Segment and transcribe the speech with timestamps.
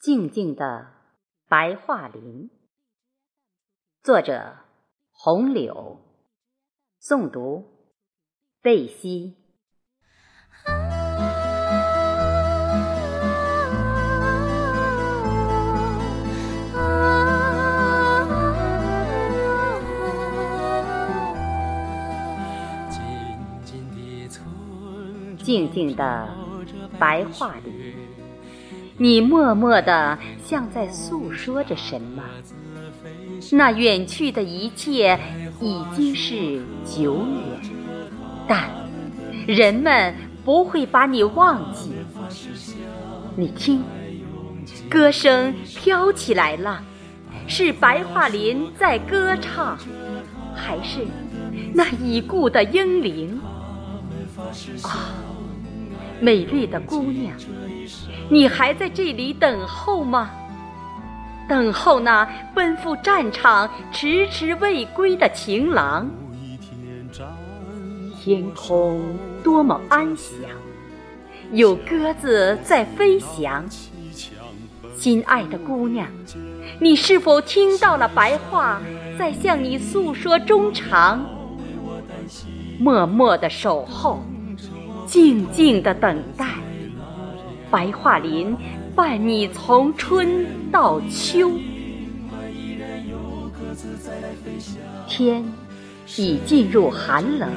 [0.00, 0.86] 静静的
[1.46, 2.48] 白桦林，
[4.02, 4.56] 作者：
[5.10, 6.00] 红柳，
[7.02, 7.66] 诵读：
[8.62, 9.36] 贝西。
[25.44, 26.34] 静静的
[26.98, 28.19] 白桦林。
[29.02, 32.22] 你默默地像在诉说着什么？
[33.50, 35.18] 那远去的一切
[35.58, 37.70] 已经是久远，
[38.46, 38.68] 但
[39.46, 41.92] 人们不会把你忘记。
[43.34, 43.82] 你听，
[44.90, 46.84] 歌声飘起来了，
[47.46, 49.78] 是白桦林在歌唱，
[50.54, 51.06] 还是
[51.72, 53.40] 那已故的英灵？
[54.82, 55.08] 啊！
[56.20, 57.34] 美丽的姑娘，
[58.28, 60.30] 你还在这里等候吗？
[61.48, 66.08] 等候那奔赴战场、迟迟未归的情郎。
[68.22, 69.00] 天空
[69.42, 70.34] 多么安详，
[71.52, 73.64] 有鸽子在飞翔。
[74.94, 76.06] 心爱的姑娘，
[76.78, 78.78] 你是否听到了白桦
[79.18, 81.24] 在向你诉说衷肠？
[82.78, 84.22] 默默的守候。
[85.10, 86.46] 静静的等待，
[87.68, 88.56] 白桦林
[88.94, 91.50] 伴你从春到秋。
[95.08, 95.44] 天
[96.16, 97.50] 已进入寒冷，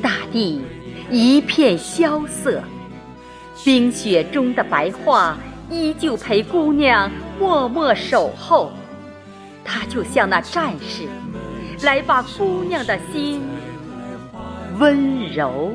[0.00, 0.62] 大地
[1.10, 2.62] 一片萧瑟，
[3.64, 5.36] 冰雪中的白桦
[5.68, 8.70] 依旧陪姑娘默默守候。
[9.64, 11.08] 它就像那战士，
[11.84, 13.42] 来把姑娘的心
[14.78, 15.74] 温柔。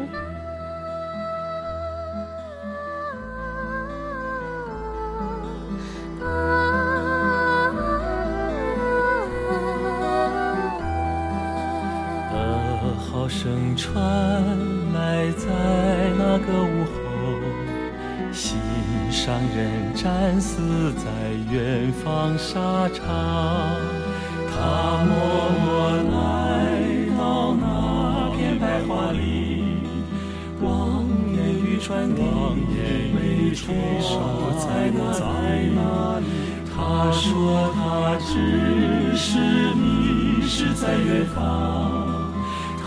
[13.41, 13.99] 声传
[14.93, 15.47] 来，在
[16.15, 16.93] 那个午后，
[18.31, 18.59] 心
[19.09, 21.09] 上人战死在
[21.51, 23.03] 远方沙场。
[24.47, 25.65] 他默默
[26.11, 26.13] 来
[27.17, 29.81] 到那片白桦林，
[30.61, 31.03] 望
[31.33, 32.21] 眼欲穿的
[32.75, 34.21] 眉垂手
[34.59, 35.01] 在哪
[36.19, 36.27] 里？
[36.69, 39.39] 他说他只是
[39.73, 42.10] 迷失在远方。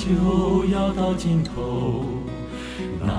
[0.00, 2.06] 就要到尽头。
[2.98, 3.12] 那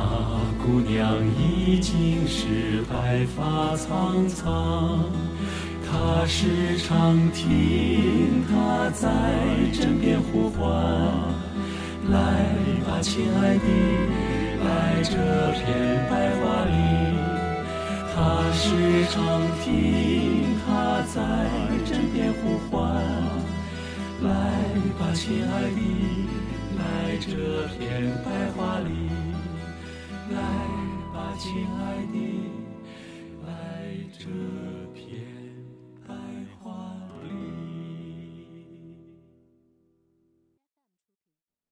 [0.64, 5.06] 姑娘已经是白发苍苍，
[5.86, 9.08] 她时常听她在
[9.72, 10.74] 枕边呼唤
[12.10, 12.18] ：“来
[12.88, 13.68] 吧，亲爱的，
[14.66, 15.12] 来这
[15.54, 15.68] 片
[16.10, 16.74] 白桦林。”
[18.16, 21.22] 她时常听她在
[21.86, 22.76] 枕边呼唤。
[24.24, 24.30] 来
[25.00, 25.80] 吧，亲爱的，
[26.82, 27.28] 在这
[27.78, 27.80] 片
[28.26, 28.90] 白桦林。
[30.32, 30.38] 来
[31.14, 31.46] 吧，亲
[31.78, 31.80] 爱
[32.12, 32.16] 的，
[33.46, 33.50] 来
[34.18, 34.26] 这。